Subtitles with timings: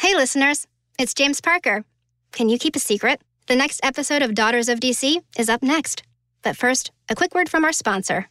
[0.00, 0.66] Hey, listeners,
[0.98, 1.84] it's James Parker.
[2.32, 3.20] Can you keep a secret?
[3.48, 6.04] The next episode of Daughters of DC is up next.
[6.40, 8.30] But first, a quick word from our sponsor.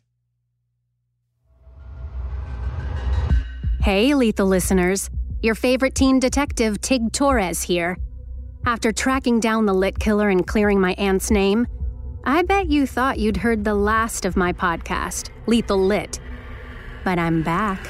[3.83, 5.11] Hey, lethal listeners.
[5.43, 7.99] Your favorite teen detective, Tig Torres, here.
[8.65, 11.67] After tracking down the lit killer and clearing my aunt's name,
[12.23, 16.19] I bet you thought you'd heard the last of my podcast, Lethal Lit.
[17.03, 17.87] But I'm back.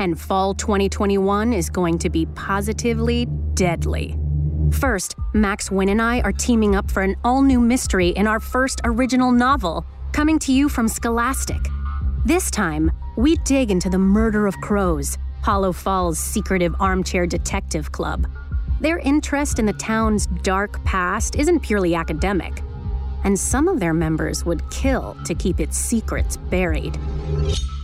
[0.00, 4.18] And fall 2021 is going to be positively deadly.
[4.72, 8.40] First, Max Wynn and I are teaming up for an all new mystery in our
[8.40, 11.60] first original novel, coming to you from Scholastic.
[12.24, 18.26] This time, we dig into the murder of crows, Hollow Falls' secretive armchair detective club.
[18.80, 22.62] Their interest in the town's dark past isn't purely academic,
[23.24, 26.98] and some of their members would kill to keep its secrets buried.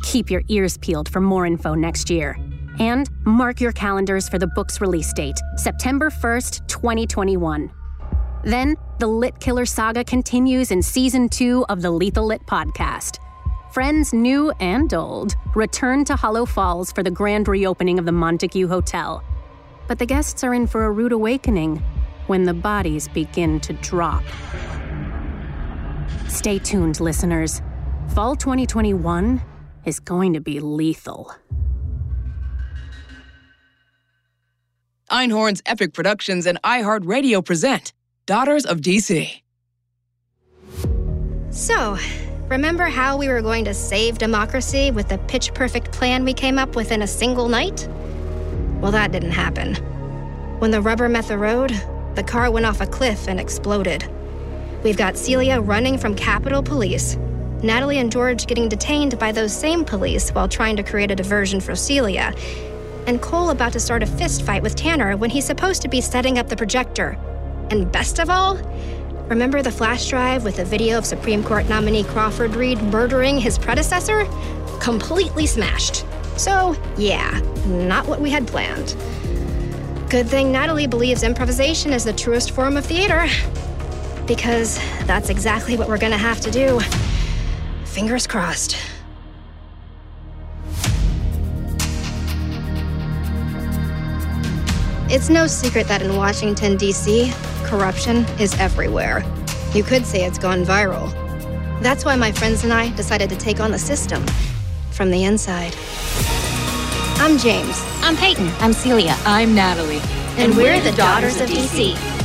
[0.02, 2.38] Keep your ears peeled for more info next year.
[2.78, 7.70] And mark your calendars for the book's release date, September 1st, 2021.
[8.44, 13.18] Then, the Lit Killer saga continues in season two of the Lethal Lit podcast.
[13.72, 18.68] Friends new and old return to Hollow Falls for the grand reopening of the Montague
[18.68, 19.22] Hotel.
[19.88, 21.82] But the guests are in for a rude awakening
[22.26, 24.22] when the bodies begin to drop.
[26.28, 27.60] Stay tuned, listeners.
[28.14, 29.42] Fall 2021
[29.86, 31.32] is going to be lethal.
[35.10, 37.92] Einhorn's Epic Productions and iHeartRadio present
[38.26, 39.40] Daughters of DC.
[41.50, 41.96] So,
[42.48, 46.58] remember how we were going to save democracy with the pitch perfect plan we came
[46.58, 47.88] up with in a single night?
[48.80, 49.76] Well, that didn't happen.
[50.58, 51.70] When the rubber met the road,
[52.16, 54.04] the car went off a cliff and exploded.
[54.82, 57.16] We've got Celia running from Capitol Police,
[57.62, 61.60] Natalie and George getting detained by those same police while trying to create a diversion
[61.60, 62.34] for Celia,
[63.06, 66.00] and Cole about to start a fist fight with Tanner when he's supposed to be
[66.00, 67.16] setting up the projector.
[67.70, 68.56] And best of all,
[69.28, 73.58] remember the flash drive with the video of Supreme Court nominee Crawford Reed murdering his
[73.58, 74.26] predecessor?
[74.78, 76.04] Completely smashed.
[76.36, 78.94] So, yeah, not what we had planned.
[80.10, 83.26] Good thing Natalie believes improvisation is the truest form of theater.
[84.26, 86.80] Because that's exactly what we're gonna have to do.
[87.96, 88.76] Fingers crossed.
[95.08, 97.32] It's no secret that in Washington, D.C.,
[97.64, 99.24] corruption is everywhere.
[99.72, 101.10] You could say it's gone viral.
[101.80, 104.22] That's why my friends and I decided to take on the system
[104.90, 105.74] from the inside.
[107.18, 107.82] I'm James.
[108.02, 108.52] I'm Peyton.
[108.58, 109.16] I'm Celia.
[109.24, 110.00] I'm Natalie.
[110.36, 111.94] And, and we're, we're, the, the Daughters, Daughters, of DC.
[111.94, 112.15] DC.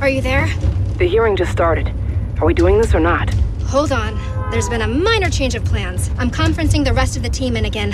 [0.00, 0.46] Are you there?
[0.96, 1.92] The hearing just started.
[2.40, 3.32] Are we doing this or not?
[3.64, 4.18] Hold on.
[4.50, 6.10] There's been a minor change of plans.
[6.18, 7.90] I'm conferencing the rest of the team in again.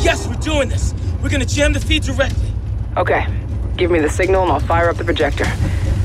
[0.00, 0.94] Yes, we're doing this.
[1.22, 2.52] We're gonna jam the feed directly.
[2.96, 3.26] Okay.
[3.76, 5.46] Give me the signal and I'll fire up the projector.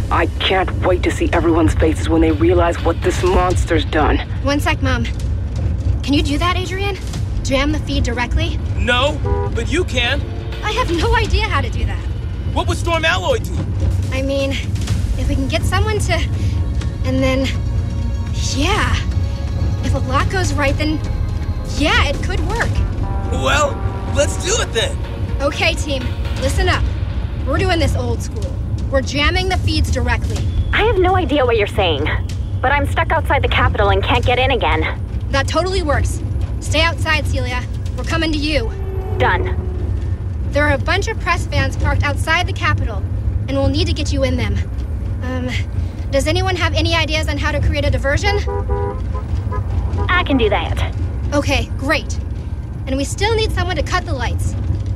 [0.10, 4.18] I can't wait to see everyone's faces when they realize what this monster's done.
[4.44, 5.04] One sec, Mom.
[6.02, 6.98] Can you do that, Adrian?
[7.44, 8.58] Jam the feed directly?
[8.78, 9.20] No,
[9.54, 10.22] but you can.
[10.64, 12.00] I have no idea how to do that.
[12.54, 13.56] What would Storm Alloy do?
[14.12, 14.54] I mean,
[15.20, 16.14] if we can get someone to.
[17.06, 17.48] And then.
[18.56, 18.96] Yeah.
[19.84, 21.00] If a lot goes right, then.
[21.78, 22.70] Yeah, it could work.
[23.32, 23.72] Well,
[24.16, 24.98] let's do it then.
[25.42, 26.04] Okay, team.
[26.42, 26.84] Listen up.
[27.46, 28.54] We're doing this old school.
[28.92, 30.38] We're jamming the feeds directly.
[30.74, 32.08] I have no idea what you're saying,
[32.62, 34.82] but I'm stuck outside the Capitol and can't get in again.
[35.30, 36.22] That totally works.
[36.60, 37.64] Stay outside, Celia.
[37.98, 38.72] We're coming to you.
[39.18, 39.56] Done.
[40.52, 42.98] There are a bunch of press vans parked outside the Capitol,
[43.48, 44.56] and we'll need to get you in them.
[45.24, 45.50] Um,
[46.12, 48.38] does anyone have any ideas on how to create a diversion?
[50.10, 50.96] I can do that.
[51.34, 52.18] Okay, great.
[52.88, 54.56] And we still need someone to cut the lights.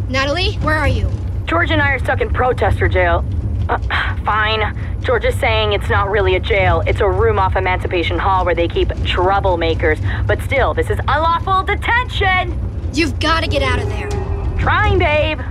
[0.09, 1.09] Natalie, where are you?
[1.45, 3.23] George and I are stuck in protester jail.
[3.69, 3.77] Uh,
[4.25, 4.77] fine.
[5.01, 6.81] George is saying it's not really a jail.
[6.87, 9.99] It's a room off Emancipation Hall where they keep troublemakers.
[10.25, 12.57] But still, this is unlawful detention!
[12.93, 14.09] You've got to get out of there.
[14.57, 15.41] Trying, babe.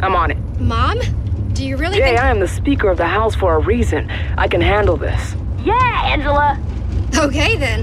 [0.00, 0.38] I'm on it.
[0.58, 0.98] Mom?
[1.58, 4.08] Do you really Jay, think- I am the Speaker of the House for a reason.
[4.38, 5.34] I can handle this.
[5.64, 6.56] Yeah, Angela!
[7.16, 7.82] Okay, then.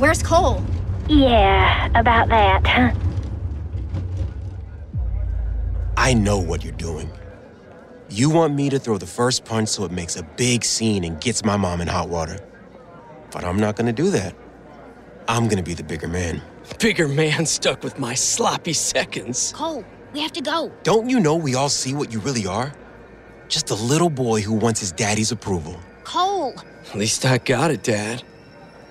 [0.00, 0.64] Where's Cole?
[1.06, 2.94] Yeah, about that.
[5.98, 7.10] I know what you're doing.
[8.08, 11.20] You want me to throw the first punch so it makes a big scene and
[11.20, 12.38] gets my mom in hot water.
[13.30, 14.34] But I'm not gonna do that.
[15.28, 16.40] I'm gonna be the bigger man.
[16.78, 19.52] Bigger man stuck with my sloppy seconds.
[19.54, 19.84] Cole,
[20.14, 20.72] we have to go.
[20.82, 22.72] Don't you know we all see what you really are?
[23.48, 25.78] Just a little boy who wants his daddy's approval.
[26.04, 26.54] Cole!
[26.88, 28.22] At least I got it, Dad.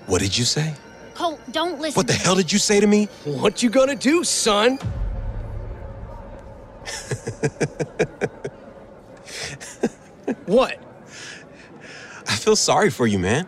[0.06, 0.74] What did you say?
[1.14, 1.98] Cole, don't listen.
[1.98, 3.06] What the hell did you say to me?
[3.24, 4.78] What you gonna do, son?
[10.46, 10.78] what?
[12.28, 13.48] I feel sorry for you, man.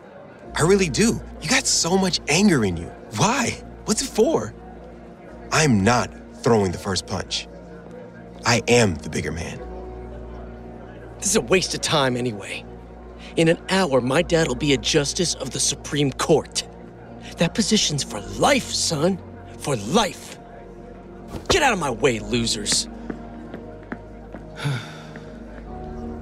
[0.55, 1.21] I really do.
[1.41, 2.87] You got so much anger in you.
[3.17, 3.61] Why?
[3.85, 4.53] What's it for?
[5.51, 6.11] I'm not
[6.43, 7.47] throwing the first punch.
[8.45, 9.66] I am the bigger man.
[11.17, 12.63] This is a waste of time anyway.
[13.35, 16.63] In an hour, my dad'll be a justice of the Supreme Court.
[17.37, 19.19] That position's for life, son.
[19.59, 20.39] For life.
[21.49, 22.87] Get out of my way, losers.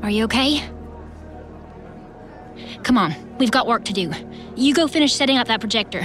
[0.01, 0.61] Are you okay?
[2.83, 4.11] Come on, we've got work to do.
[4.55, 6.03] You go finish setting up that projector.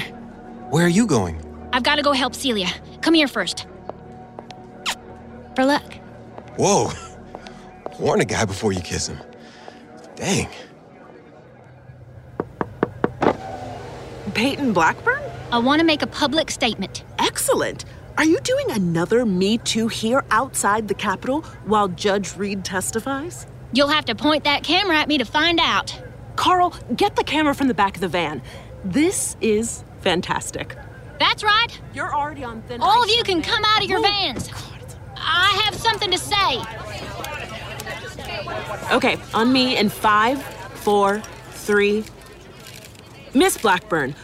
[0.70, 1.40] Where are you going?
[1.72, 2.68] I've got to go help Celia.
[3.02, 3.66] Come here first.
[5.54, 5.94] For luck.
[6.56, 6.90] Whoa.
[8.00, 9.18] Warn a guy before you kiss him.
[10.16, 10.48] Dang.
[14.32, 15.22] Peyton Blackburn?
[15.52, 17.04] I want to make a public statement.
[17.18, 17.84] Excellent.
[18.16, 23.46] Are you doing another Me Too here outside the Capitol while Judge Reed testifies?
[23.74, 26.00] You'll have to point that camera at me to find out.
[26.36, 28.40] Carl, get the camera from the back of the van.
[28.82, 30.74] This is fantastic.
[31.18, 31.78] That's right.
[31.92, 34.08] You're already on thin All of you can young come out of your Whoa.
[34.08, 34.50] vans.
[35.18, 37.39] I have something to say.
[38.92, 41.20] Okay, on me in five, four,
[41.50, 42.04] three.
[43.34, 44.14] Miss Blackburn,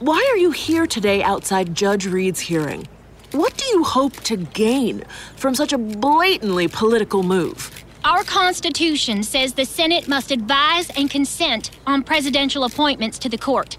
[0.00, 2.86] why are you here today outside Judge Reed's hearing?
[3.32, 5.04] What do you hope to gain
[5.36, 7.70] from such a blatantly political move?
[8.04, 13.78] Our Constitution says the Senate must advise and consent on presidential appointments to the court.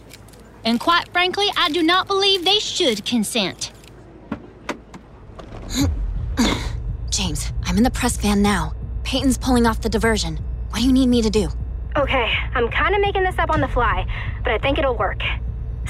[0.65, 3.71] And quite frankly, I do not believe they should consent.
[7.09, 8.73] James, I'm in the press van now.
[9.07, 10.35] Peyton's pulling off the diversion.
[10.69, 11.47] What do you need me to do?
[11.95, 14.05] Okay, I'm kind of making this up on the fly,
[14.43, 15.21] but I think it'll work.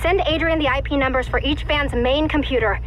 [0.03, 2.79] Send Adrian the IP numbers for each fan's main computer.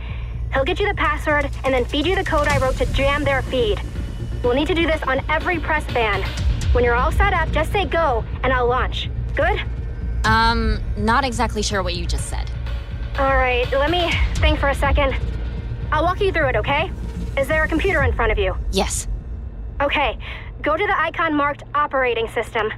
[0.54, 3.24] He'll get you the password and then feed you the code I wrote to jam
[3.24, 3.82] their feed.
[4.44, 6.22] We'll need to do this on every press van.
[6.70, 9.10] When you're all set up, just say go and I'll launch.
[9.34, 9.60] Good?
[10.22, 12.48] Um, not exactly sure what you just said.
[13.18, 15.12] All right, let me think for a second.
[15.90, 16.92] I'll walk you through it, okay?
[17.36, 18.54] Is there a computer in front of you?
[18.70, 19.08] Yes.
[19.80, 20.18] Okay,
[20.60, 22.70] go to the icon marked operating system.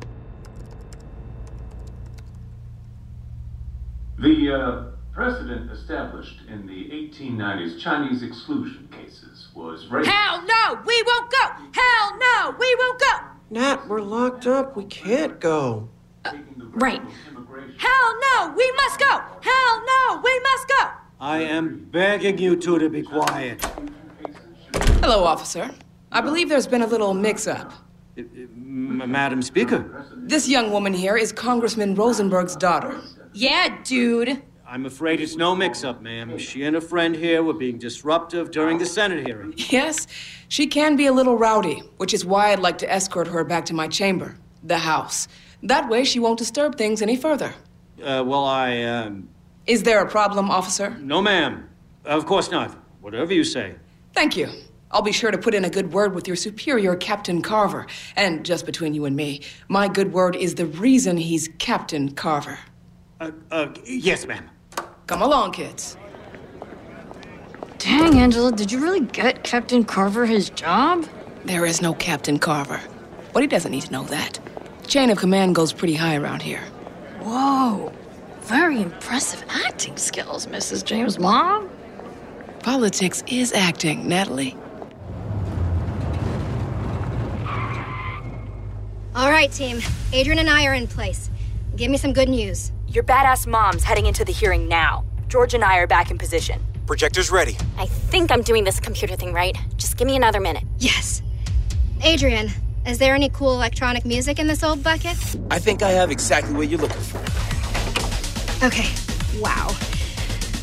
[4.18, 10.08] The uh, precedent established in the 1890s Chinese exclusion cases was raised.
[10.08, 11.46] Hell no, we won't go.
[11.74, 13.18] Hell no, we won't go.
[13.50, 14.76] Nat, we're locked up.
[14.76, 15.88] We can't go.
[16.74, 17.02] Right.
[17.78, 19.20] Hell no, we must go.
[19.40, 20.88] Hell no, we must go.
[21.20, 23.64] I am begging you two to be quiet.
[25.00, 25.68] Hello, officer.
[26.12, 27.72] I believe there's been a little mix up.
[28.16, 33.00] M- Madam Speaker, This young woman here is Congressman Rosenberg's daughter.
[33.32, 34.42] Yeah, dude.
[34.66, 36.36] I'm afraid it's no mix up, ma'am.
[36.38, 39.54] She and a friend here were being disruptive during the Senate hearing.
[39.56, 40.06] Yes,
[40.48, 43.64] she can be a little rowdy, which is why I'd like to escort her back
[43.66, 45.28] to my chamber, the house.
[45.62, 47.54] That way she won't disturb things any further.
[48.02, 49.28] Uh, well, I, um.
[49.66, 50.90] Is there a problem, officer?
[51.00, 51.68] No, ma'am.
[52.04, 52.76] Of course not.
[53.00, 53.76] Whatever you say.
[54.14, 54.48] Thank you.
[54.92, 57.86] I'll be sure to put in a good word with your superior, Captain Carver.
[58.14, 62.58] And just between you and me, my good word is the reason he's Captain Carver.
[63.20, 64.50] Uh, uh, yes, ma'am.
[65.06, 65.96] Come along, kids.
[67.78, 71.08] Dang, Angela, did you really get Captain Carver his job?
[71.44, 72.80] There is no Captain Carver.
[73.32, 74.38] But he doesn't need to know that.
[74.86, 76.62] Chain of command goes pretty high around here.
[77.20, 77.92] Whoa.
[78.42, 80.84] Very impressive acting skills, Mrs.
[80.84, 81.70] James' mom.
[82.60, 84.56] Politics is acting, Natalie.
[89.14, 89.82] All right, team.
[90.14, 91.28] Adrian and I are in place.
[91.76, 92.72] Give me some good news.
[92.88, 95.04] Your badass mom's heading into the hearing now.
[95.28, 96.64] George and I are back in position.
[96.86, 97.58] Projector's ready.
[97.76, 99.54] I think I'm doing this computer thing right.
[99.76, 100.64] Just give me another minute.
[100.78, 101.22] Yes.
[102.02, 102.48] Adrian,
[102.86, 105.16] is there any cool electronic music in this old bucket?
[105.50, 107.18] I think I have exactly what you're looking for.
[108.64, 108.88] Okay.
[109.42, 109.76] Wow.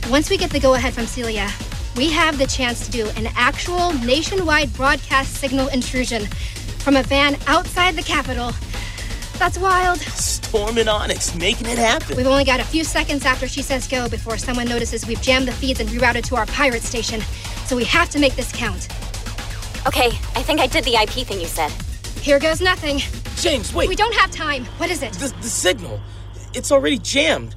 [0.10, 1.52] Once we get the go ahead from Celia,
[1.96, 6.28] we have the chance to do an actual nationwide broadcast signal intrusion
[6.80, 8.52] from a van outside the Capitol.
[9.38, 10.00] That's wild.
[10.00, 12.18] Storm and Onyx, making it happen.
[12.18, 15.48] We've only got a few seconds after she says go before someone notices we've jammed
[15.48, 17.22] the feeds and rerouted to our pirate station.
[17.66, 18.90] So we have to make this count.
[19.88, 21.72] Okay, I think I did the IP thing you said.
[22.22, 23.00] Here goes nothing.
[23.38, 23.88] James, wait.
[23.88, 24.66] We don't have time.
[24.78, 25.14] What is it?
[25.14, 26.02] The, the signal.
[26.54, 27.56] It's already jammed.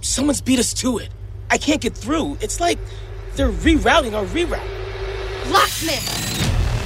[0.00, 1.08] Someone's beat us to it.
[1.50, 2.38] I can't get through.
[2.40, 2.78] It's like
[3.34, 4.62] they're rerouting our reroute.
[5.52, 6.25] Locksmith!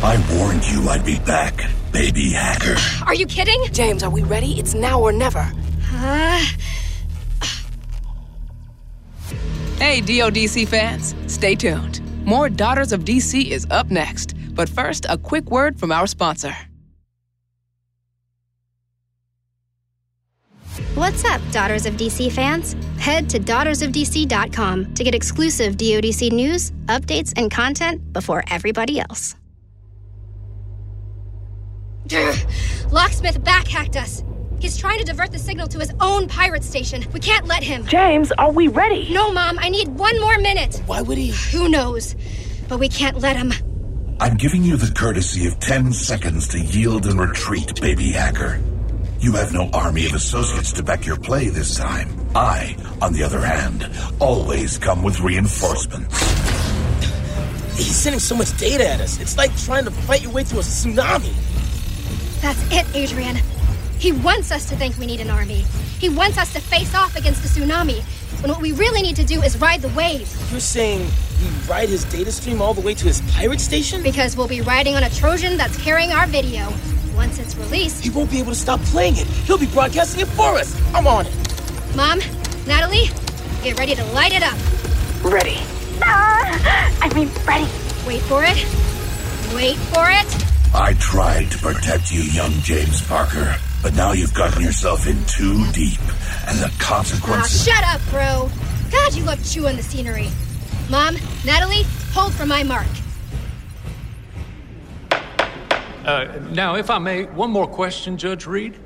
[0.02, 2.76] I warned you I'd be back, baby hacker.
[3.07, 3.62] Are you kidding?
[3.73, 4.59] James, are we ready?
[4.59, 5.50] It's now or never.
[5.92, 6.45] Uh,
[9.80, 12.02] Hey, DODC fans, stay tuned.
[12.26, 14.35] More Daughters of DC is up next.
[14.54, 16.54] But first, a quick word from our sponsor.
[20.95, 22.76] What's up, Daughters of DC fans?
[22.99, 29.35] Head to daughtersofdc.com to get exclusive DODC news, updates, and content before everybody else.
[32.90, 34.25] Locksmith backhacked us.
[34.59, 37.05] He's trying to divert the signal to his own pirate station.
[37.12, 37.87] We can't let him.
[37.87, 39.12] James, are we ready?
[39.12, 40.83] No, Mom, I need one more minute.
[40.87, 41.31] Why would he?
[41.52, 42.17] Who knows?
[42.69, 43.52] But we can't let him.
[44.21, 48.61] I'm giving you the courtesy of 10 seconds to yield and retreat, baby hacker.
[49.21, 52.09] You have no army of associates to back your play this time.
[52.35, 53.88] I, on the other hand,
[54.19, 56.21] always come with reinforcements.
[57.76, 59.21] He's sending so much data at us.
[59.21, 61.35] It's like trying to fight your way through a tsunami.
[62.40, 63.37] That's it, Adrian.
[63.99, 65.64] He wants us to think we need an army.
[65.99, 68.02] He wants us to face off against the tsunami,
[68.40, 70.35] when what we really need to do is ride the wave.
[70.50, 71.06] You're saying
[71.42, 74.02] we ride his data stream all the way to his pirate station?
[74.02, 76.73] Because we'll be riding on a Trojan that's carrying our video.
[77.14, 79.26] Once it's released, He won't be able to stop playing it.
[79.26, 80.75] He'll be broadcasting it for us.
[80.94, 81.35] I'm on it.
[81.94, 82.20] Mom,
[82.66, 83.11] Natalie,
[83.62, 84.56] get ready to light it up.
[85.23, 85.59] Ready.
[86.02, 87.68] Ah, I mean, ready.
[88.06, 88.56] Wait for it.
[89.54, 90.50] Wait for it.
[90.72, 95.64] I tried to protect you, young James Parker, but now you've gotten yourself in too
[95.72, 95.98] deep,
[96.46, 97.64] and the Ah, consequences.
[97.64, 98.48] shut up, bro.
[98.90, 100.28] God, you love chewing the scenery.
[100.88, 102.86] Mom, Natalie, hold for my mark.
[106.04, 108.76] Uh, now, if I may, one more question, Judge Reed.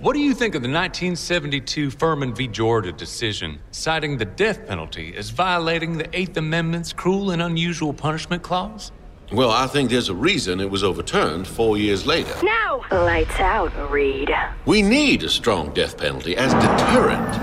[0.00, 2.46] What do you think of the 1972 Furman v.
[2.48, 8.42] Georgia decision citing the death penalty as violating the Eighth Amendment's cruel and unusual punishment
[8.42, 8.92] clause?
[9.32, 12.34] Well, I think there's a reason it was overturned four years later.
[12.42, 12.82] Now!
[12.90, 14.30] Lights out, Reed.
[14.66, 17.34] We need a strong death penalty as deterrent.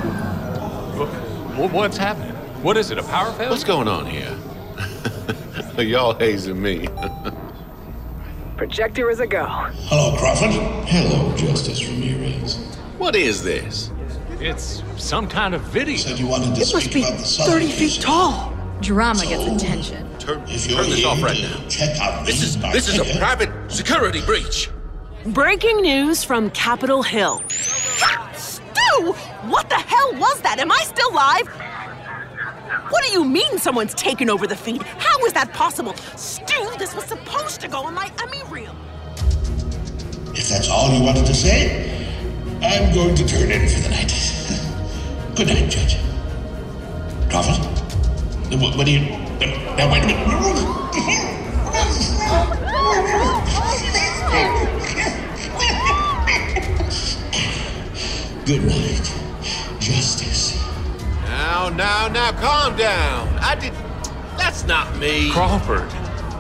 [1.58, 2.36] What's happening?
[2.64, 3.50] What is it, a power failure?
[3.50, 4.38] What's going on here?
[5.84, 6.88] Y'all hazing me.
[8.58, 9.46] Projector is a go.
[9.46, 10.52] Hello, Crawford.
[10.88, 12.58] Hello, Justice Ramirez.
[13.00, 13.92] What is this?
[14.40, 15.94] It's some kind of video.
[15.94, 18.51] You Said you wanted to It must be about the 30 feet tall.
[18.82, 20.18] Drama gets attention.
[20.18, 21.68] Turn, If you're turn this off right now.
[21.70, 24.70] Check out This is this is a private security breach.
[25.28, 27.44] Breaking news from Capitol Hill.
[28.36, 29.14] Stu!
[29.44, 30.60] What the hell was that?
[30.60, 31.48] Am I still live?
[32.90, 34.82] What do you mean someone's taken over the feed?
[34.82, 35.94] How is that possible?
[36.16, 38.76] Stu, this was supposed to go on my Emmy reel.
[40.34, 42.08] If that's all you wanted to say,
[42.64, 44.12] I'm going to turn in for the night.
[45.36, 45.98] Good night, Judge.
[47.30, 47.81] Crawford?
[48.60, 49.00] What, what do you.
[49.00, 50.28] Now, wait a minute.
[58.46, 59.14] Good night,
[59.80, 60.62] Justice.
[61.24, 63.30] Now, now, now, calm down.
[63.40, 63.72] I did.
[64.38, 65.32] That's not me.
[65.32, 65.90] Crawford,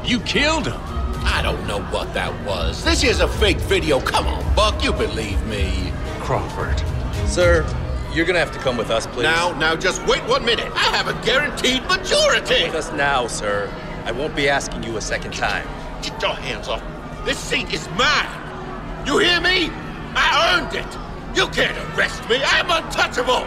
[0.03, 0.81] you killed him.
[1.23, 2.83] I don't know what that was.
[2.83, 4.01] This is a fake video.
[4.01, 5.93] Come on, Buck, you believe me.
[6.19, 6.77] Crawford.
[7.25, 7.63] Sir,
[8.13, 9.23] you're gonna have to come with us, please.
[9.23, 10.71] Now, now, just wait one minute.
[10.73, 12.65] I have a guaranteed majority.
[12.65, 13.71] With us now, sir.
[14.05, 15.67] I won't be asking you a second time.
[16.01, 16.83] Get your hands off.
[17.25, 19.05] This seat is mine.
[19.05, 19.69] You hear me?
[20.15, 21.37] I earned it.
[21.37, 22.41] You can't arrest me.
[22.43, 23.45] I'm untouchable.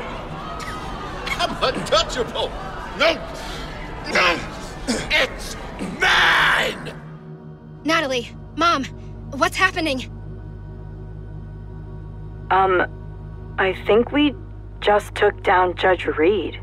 [1.39, 2.51] I'm untouchable.
[2.99, 3.15] No,
[4.13, 4.39] no,
[5.11, 5.57] it's
[6.01, 6.95] mine.
[7.85, 8.85] Natalie, Mom,
[9.33, 10.11] what's happening?
[12.51, 12.87] Um,
[13.59, 14.35] I think we
[14.85, 16.61] just took down Judge Reed.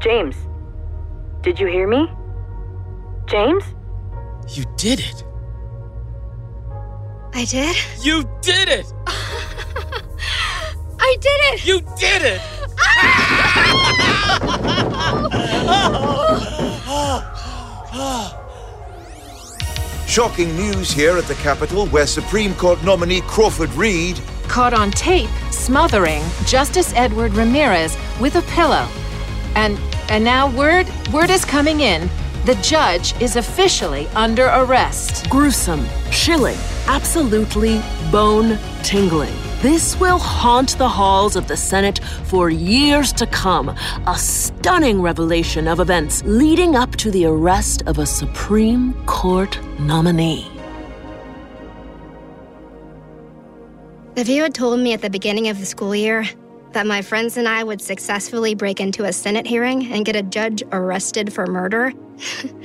[0.00, 0.34] James,
[1.42, 2.10] did you hear me?
[3.26, 3.62] James?
[4.48, 5.24] You did it.
[7.34, 7.76] I did?
[8.02, 8.90] You did it.
[10.98, 11.66] I did it!
[11.66, 12.40] You did it.
[20.08, 25.30] Shocking news here at the Capitol, where Supreme Court nominee Crawford Reed Caught on tape
[25.50, 28.88] smothering Justice Edward Ramirez with a pillow.
[29.54, 32.08] And and now word word is coming in.
[32.44, 35.28] The judge is officially under arrest.
[35.30, 37.80] Gruesome, chilling, absolutely
[38.12, 39.34] bone tingling.
[39.62, 43.70] This will haunt the halls of the Senate for years to come.
[44.06, 50.53] A stunning revelation of events leading up to the arrest of a Supreme Court nominee.
[54.16, 56.24] If you had told me at the beginning of the school year
[56.70, 60.22] that my friends and I would successfully break into a Senate hearing and get a
[60.22, 61.92] judge arrested for murder,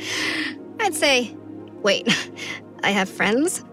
[0.80, 1.36] I'd say,
[1.82, 2.08] wait,
[2.84, 3.64] I have friends?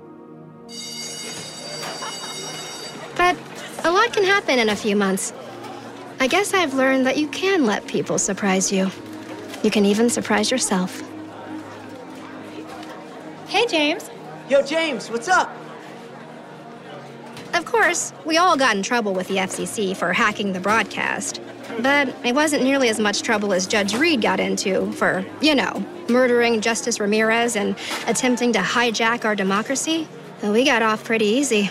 [3.15, 3.37] But
[3.85, 5.35] a lot can happen in a few months.
[6.19, 8.91] I guess I've learned that you can let people surprise you.
[9.63, 11.03] You can even surprise yourself.
[13.49, 14.11] Hey, James.
[14.49, 15.55] Yo, James, what's up?
[17.57, 21.41] Of course, we all got in trouble with the FCC for hacking the broadcast.
[21.81, 25.83] But it wasn't nearly as much trouble as Judge Reed got into for, you know,
[26.11, 27.75] murdering Justice Ramirez and
[28.07, 30.07] attempting to hijack our democracy.
[30.43, 31.71] We got off pretty easy,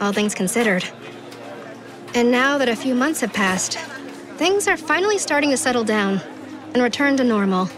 [0.00, 0.84] all things considered.
[2.14, 3.76] And now that a few months have passed,
[4.36, 6.20] things are finally starting to settle down
[6.74, 7.68] and return to normal.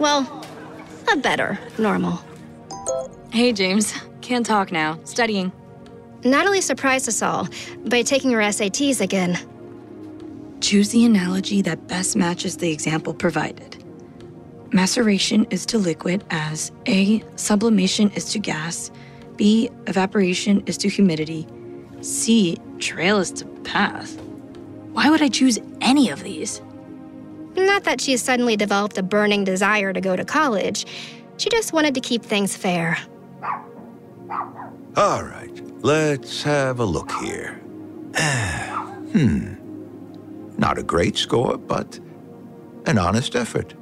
[0.00, 0.44] Well,
[1.12, 2.20] a better normal.
[3.30, 3.94] Hey, James.
[4.22, 4.98] Can't talk now.
[5.04, 5.52] Studying.
[6.24, 7.48] Natalie surprised us all
[7.86, 9.38] by taking her SATs again.
[10.60, 13.82] Choose the analogy that best matches the example provided.
[14.72, 17.24] Maceration is to liquid as A.
[17.36, 18.90] Sublimation is to gas,
[19.36, 19.70] B.
[19.86, 21.46] Evaporation is to humidity,
[22.02, 22.58] C.
[22.78, 24.20] Trail is to path.
[24.92, 26.60] Why would I choose any of these?
[27.56, 30.86] Not that she suddenly developed a burning desire to go to college.
[31.38, 32.98] She just wanted to keep things fair.
[34.96, 37.54] All right, let's have a look here.
[39.12, 39.54] hmm.
[40.58, 41.98] Not a great score, but
[42.86, 43.74] an honest effort.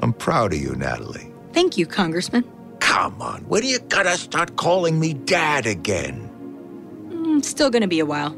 [0.00, 1.32] I'm proud of you, Natalie.
[1.52, 2.44] Thank you, Congressman.
[2.78, 6.30] Come on, when do you gotta start calling me Dad again?
[7.08, 8.36] Mm, still gonna be a while.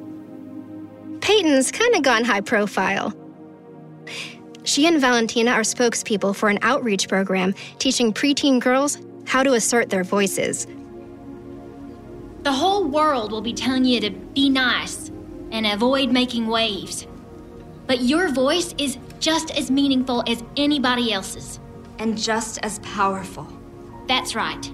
[1.20, 3.12] Peyton's kind of gone high profile.
[4.64, 9.90] She and Valentina are spokespeople for an outreach program teaching preteen girls how to assert
[9.90, 10.66] their voices.
[12.42, 15.10] The whole world will be telling you to be nice
[15.50, 17.06] and avoid making waves.
[17.86, 21.60] But your voice is just as meaningful as anybody else's.
[21.98, 23.46] And just as powerful.
[24.08, 24.72] That's right.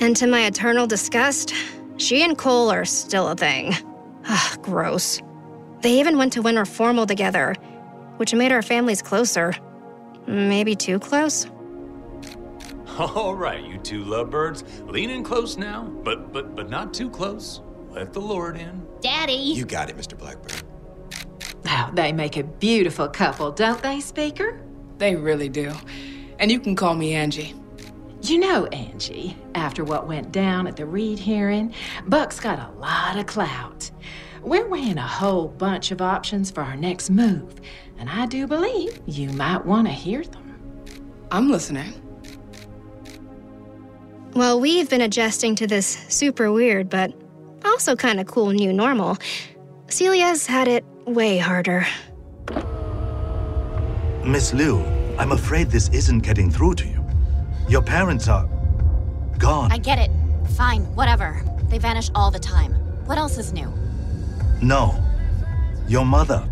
[0.00, 1.54] And to my eternal disgust,
[1.96, 3.74] she and Cole are still a thing.
[4.24, 5.20] Ugh, gross.
[5.82, 7.54] They even went to winter formal together,
[8.16, 9.54] which made our families closer.
[10.26, 11.46] Maybe too close?
[12.98, 17.60] All right, you two lovebirds, lean in close now, but but but not too close.
[17.90, 18.86] Let the Lord in.
[19.00, 19.32] Daddy.
[19.32, 20.16] You got it, Mr.
[20.16, 20.60] Blackburn.
[21.66, 24.60] Oh, they make a beautiful couple, don't they, Speaker?
[24.98, 25.72] They really do.
[26.38, 27.54] And you can call me Angie.
[28.22, 31.74] You know, Angie, after what went down at the Reed hearing,
[32.06, 33.90] Buck's got a lot of clout.
[34.42, 37.54] We're weighing a whole bunch of options for our next move,
[37.98, 40.58] and I do believe you might want to hear them.
[41.30, 41.94] I'm listening.
[44.34, 47.12] Well, we've been adjusting to this super weird, but
[47.64, 49.16] also kind of cool new normal.
[49.88, 51.86] Celia's had it way harder.
[54.24, 54.84] Miss Liu,
[55.18, 57.04] I'm afraid this isn't getting through to you.
[57.68, 58.48] Your parents are
[59.38, 59.72] gone.
[59.72, 60.10] I get it.
[60.50, 61.42] Fine, whatever.
[61.68, 62.72] They vanish all the time.
[63.06, 63.72] What else is new?
[64.62, 65.02] No.
[65.88, 66.48] Your mother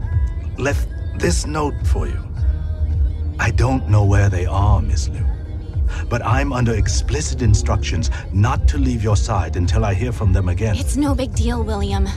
[0.56, 0.88] left
[1.18, 2.18] this note for you.
[3.38, 5.24] I don't know where they are, Miss Liu.
[6.08, 10.48] But I'm under explicit instructions not to leave your side until I hear from them
[10.48, 10.76] again.
[10.76, 12.08] It's no big deal, William.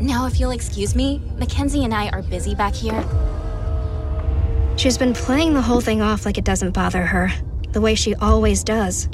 [0.00, 3.02] Now, if you'll excuse me, Mackenzie and I are busy back here.
[4.76, 7.30] She's been playing the whole thing off like it doesn't bother her,
[7.72, 9.08] the way she always does.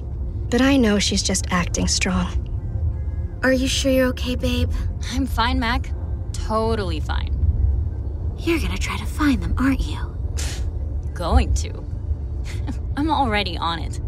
[0.51, 2.49] But I know she's just acting strong.
[3.45, 4.71] Are you sure you're okay, babe?
[5.13, 5.93] I'm fine, Mac.
[6.33, 7.33] Totally fine.
[8.39, 9.99] You're gonna try to find them, aren't you?
[11.15, 11.92] Going to.
[12.97, 14.01] I'm already on it.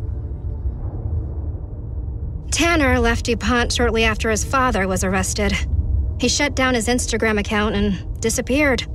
[2.51, 5.53] Tanner left DuPont shortly after his father was arrested.
[6.21, 8.87] He shut down his Instagram account and disappeared.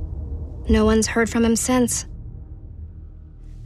[0.68, 2.06] No one's heard from him since.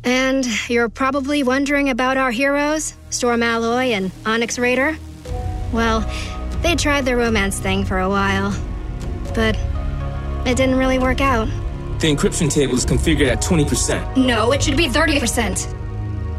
[0.02, 4.98] And you're probably wondering about our heroes, Storm Alloy and Onyx Raider?
[5.72, 6.00] Well,
[6.62, 8.54] they tried the romance thing for a while,
[9.34, 9.56] but
[10.46, 11.48] it didn't really work out.
[12.04, 14.18] The encryption table is configured at 20%.
[14.18, 15.74] No, it should be 30%.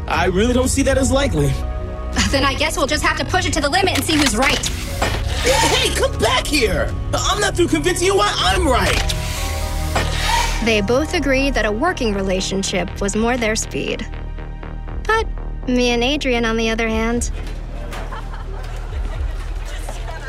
[0.06, 1.48] I really don't see that as likely.
[2.30, 4.36] Then I guess we'll just have to push it to the limit and see who's
[4.36, 4.64] right.
[5.42, 6.94] Hey, come back here!
[7.12, 9.12] I'm not through convincing you why I'm right!
[10.64, 14.06] They both agreed that a working relationship was more their speed.
[15.02, 15.26] But
[15.68, 17.32] me and Adrian, on the other hand,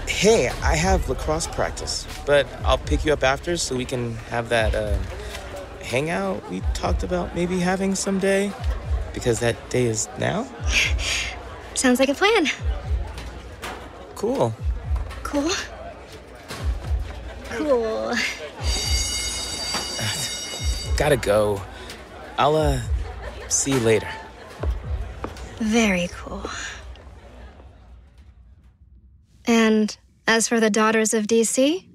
[0.08, 4.50] Hey, I have lacrosse practice, but I'll pick you up after so we can have
[4.50, 4.98] that uh,
[5.88, 8.52] hangout we talked about maybe having someday.
[9.14, 10.48] Because that day is now?
[11.74, 12.46] sounds like a plan.
[14.16, 14.54] Cool.
[15.24, 15.52] Cool.
[17.50, 18.10] Cool.
[20.98, 21.62] Gotta go.
[22.38, 22.80] I'll, uh,
[23.48, 24.08] see you later.
[25.60, 26.48] Very cool.
[29.46, 29.98] And
[30.28, 31.86] as for the Daughters of DC,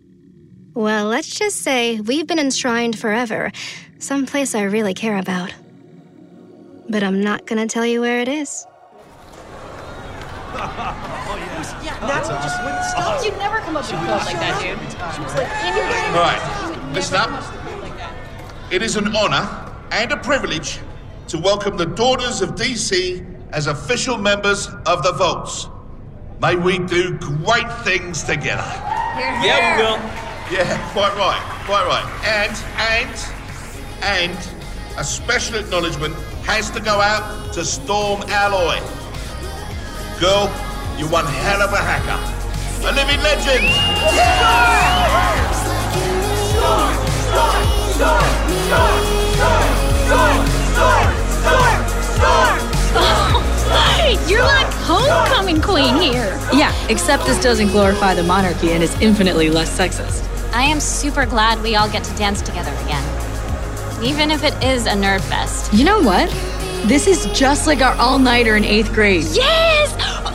[0.75, 3.53] Well, let's just say we've been enshrined forever,
[3.99, 5.53] someplace I really care about.
[6.89, 8.67] But I'm not gonna tell you where it is.
[10.55, 11.99] oh, yeah.
[12.01, 13.23] That's just stop.
[13.23, 14.79] You'd never come up with code like that, dude.
[15.15, 15.85] She was like, in your
[16.17, 18.73] All right, listen up.
[18.73, 19.47] It is an honor
[19.91, 20.81] and a privilege
[21.29, 25.69] to welcome the daughters of DC as official members of the Vaults.
[26.41, 28.65] May we do great things together.
[29.45, 30.22] Yeah, we will.
[30.53, 32.05] Yeah, quite right, quite right.
[32.27, 33.09] And, and,
[34.03, 34.39] and
[34.99, 38.79] a special acknowledgement has to go out to Storm Alloy.
[40.21, 40.53] Girl,
[40.99, 42.21] you're one hell of a hacker.
[42.87, 43.65] A living legend!
[54.29, 56.39] You're like homecoming queen here.
[56.53, 60.29] Yeah, except this doesn't glorify the monarchy and is infinitely less sexist.
[60.55, 63.03] I am super glad we all get to dance together again.
[64.05, 65.73] Even if it is a nerd fest.
[65.73, 66.29] You know what?
[66.87, 69.25] This is just like our all nighter in eighth grade.
[69.33, 69.91] Yes!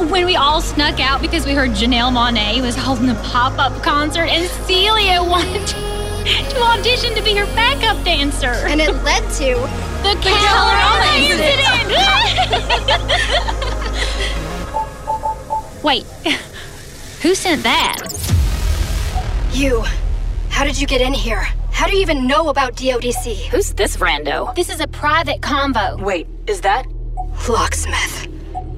[0.09, 3.83] When we all snuck out because we heard Janelle Monáe was holding a pop up
[3.83, 8.47] concert and Celia wanted to audition to be her backup dancer.
[8.47, 9.53] And it led to
[10.01, 11.93] the Kalorama incident.
[15.83, 16.05] Wait,
[17.21, 17.97] who sent that?
[19.51, 19.83] You.
[20.57, 21.47] How did you get in here?
[21.71, 23.45] How do you even know about DODC?
[23.49, 24.55] Who's this rando?
[24.55, 26.01] This is a private convo.
[26.01, 26.87] Wait, is that?
[27.47, 28.27] Locksmith.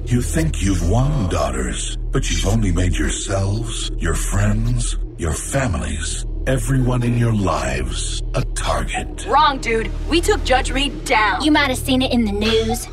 [0.04, 7.02] You think you've won, daughters, but you've only made yourselves, your friends, your families, everyone
[7.02, 9.24] in your lives a target.
[9.24, 9.90] Wrong, dude.
[10.10, 11.42] We took Judge Reed down.
[11.42, 12.88] You might have seen it in the news.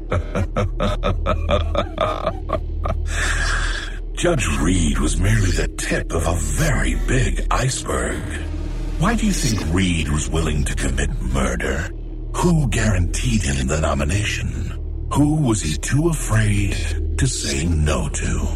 [4.13, 8.46] Judge Reed was merely the tip of a very big iceberg.
[8.99, 11.91] Why do you think Reed was willing to commit murder?
[12.37, 15.07] Who guaranteed him the nomination?
[15.13, 16.73] Who was he too afraid
[17.19, 18.47] to say no to?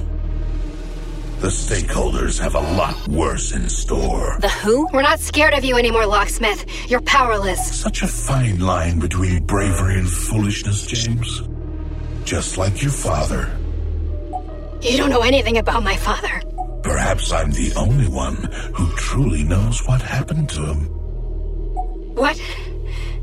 [1.41, 4.37] The stakeholders have a lot worse in store.
[4.41, 4.87] The who?
[4.91, 6.65] We're not scared of you anymore, Locksmith.
[6.89, 7.79] You're powerless.
[7.79, 11.43] Such a fine line between bravery and foolishness, James.
[12.25, 13.55] Just like your father.
[14.81, 16.41] You don't know anything about my father.
[16.91, 18.35] Perhaps I'm the only one
[18.73, 20.79] who truly knows what happened to him.
[22.15, 22.37] What?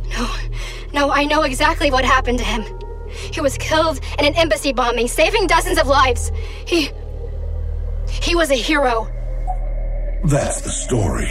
[0.09, 0.35] No,
[0.95, 2.65] no, I know exactly what happened to him.
[3.11, 6.33] He was killed in an embassy bombing, saving dozens of lives.
[6.67, 6.91] He.
[8.09, 9.07] He was a hero.
[10.25, 11.31] That's the story.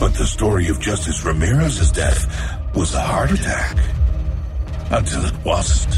[0.00, 2.26] But the story of Justice Ramirez's death
[2.74, 3.76] was a heart attack.
[4.90, 5.94] Until it wasn't.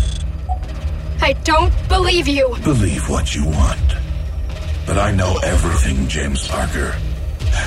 [1.22, 2.54] I don't believe you.
[2.62, 4.01] Believe what you want.
[4.86, 6.94] But I know everything, James Parker.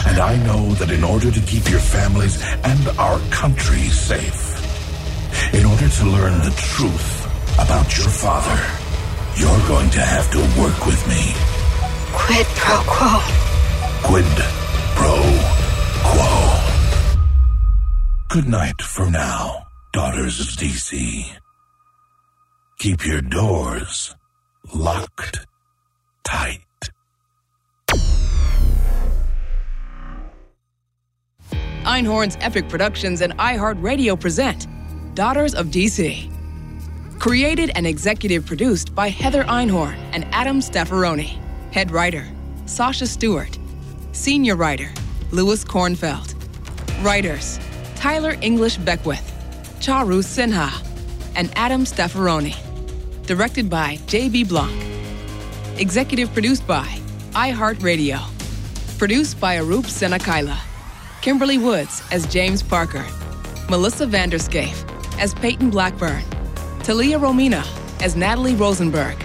[0.07, 4.55] And I know that in order to keep your families and our country safe,
[5.53, 7.25] in order to learn the truth
[7.55, 8.59] about your father,
[9.37, 11.33] you're going to have to work with me.
[12.13, 13.19] Quid pro quo.
[14.03, 14.35] Quid
[14.95, 15.15] pro
[16.03, 16.75] quo.
[18.29, 21.25] Good night for now, daughters of DC.
[22.79, 24.15] Keep your doors
[24.73, 25.45] locked
[26.23, 26.61] tight.
[31.95, 34.67] Einhorn's Epic Productions and iHeartRadio present
[35.15, 36.29] Daughters of DC.
[37.19, 41.39] Created and executive produced by Heather Einhorn and Adam Staffaroni.
[41.71, 42.27] Head writer,
[42.65, 43.57] Sasha Stewart.
[44.11, 44.91] Senior writer,
[45.31, 46.35] Lewis Kornfeld.
[47.01, 47.61] Writers,
[47.95, 49.31] Tyler English Beckwith,
[49.79, 50.69] Charu Sinha,
[51.37, 52.57] and Adam Staffaroni.
[53.25, 54.43] Directed by J.B.
[54.43, 54.83] Blanc.
[55.79, 56.87] Executive produced by
[57.31, 58.19] iHeartRadio.
[58.99, 60.74] Produced by Arup Senakaila.
[61.25, 63.03] Kimberly Woods as James Parker.
[63.67, 64.77] Melissa Vanderscape
[65.17, 66.21] as Peyton Blackburn.
[66.83, 67.65] Talia Romina
[67.99, 69.17] as Natalie Rosenberg.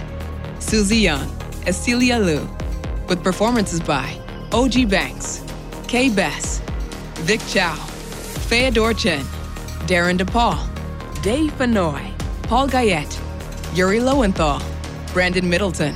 [0.57, 1.29] Susie Young
[1.67, 2.49] as Celia Liu.
[3.07, 4.19] With performances by
[4.51, 5.43] OG Banks,
[5.87, 6.63] Kay Bess,
[7.17, 7.75] Vic Chao,
[8.49, 9.21] Feodor Chin,
[9.85, 10.57] Darren DePaul,
[11.21, 12.01] Dave Fenoy,
[12.41, 13.21] Paul Guyette,
[13.75, 14.59] Yuri Lowenthal,
[15.13, 15.95] Brandon Middleton,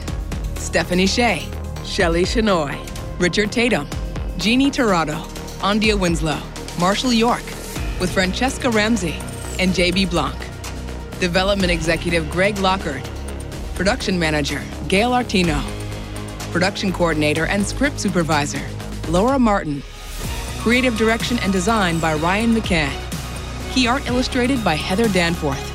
[0.56, 1.50] Stephanie Shea,
[1.84, 2.78] Shelley Shenoy,
[3.20, 3.88] Richard Tatum,
[4.38, 5.35] Jeannie Tirado,
[5.66, 6.40] Andia Winslow,
[6.80, 7.44] Marshall York,
[8.00, 9.16] with Francesca Ramsey
[9.58, 10.38] and JB Blanc.
[11.20, 13.02] Development Executive Greg Lockard.
[13.74, 15.60] Production Manager Gail Artino.
[16.52, 18.62] Production Coordinator and Script Supervisor
[19.10, 19.82] Laura Martin.
[20.60, 22.94] Creative Direction and Design by Ryan McCann.
[23.74, 25.72] Key Art Illustrated by Heather Danforth.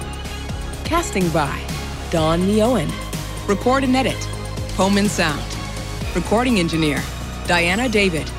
[0.85, 1.61] Casting by
[2.13, 2.89] Don Neowen.
[3.49, 4.25] Record and edit
[4.77, 5.43] Pullman Sound.
[6.15, 7.03] Recording Engineer
[7.49, 8.31] Diana David.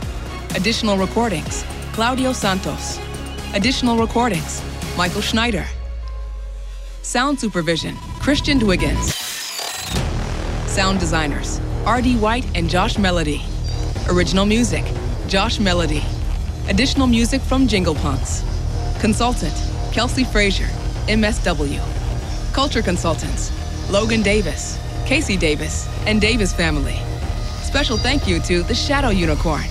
[0.55, 2.99] Additional recordings Claudio Santos.
[3.53, 4.61] Additional recordings
[4.97, 5.65] Michael Schneider.
[7.03, 9.15] Sound supervision Christian Dwiggins.
[10.67, 12.17] Sound designers R.D.
[12.17, 13.41] White and Josh Melody.
[14.09, 14.83] Original music
[15.27, 16.03] Josh Melody.
[16.67, 18.43] Additional music from Jingle Punks.
[18.99, 19.55] Consultant
[19.93, 20.67] Kelsey Frazier,
[21.07, 21.79] MSW.
[22.53, 23.51] Culture consultants
[23.89, 26.99] Logan Davis, Casey Davis, and Davis family.
[27.63, 29.63] Special thank you to the Shadow Unicorn.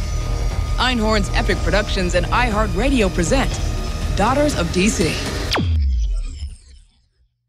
[0.80, 3.50] Einhorn's Epic Productions and iHeartRadio present
[4.16, 5.12] Daughters of DC.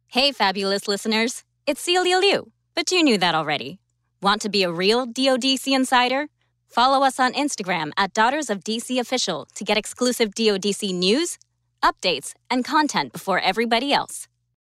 [0.08, 1.44] Hey, fabulous listeners.
[1.65, 3.80] It's Celia Liu, but you knew that already.
[4.22, 6.28] Want to be a real DODC insider?
[6.67, 11.38] Follow us on Instagram at Daughters of DC Official to get exclusive DODC news,
[11.82, 14.28] updates, and content before everybody else.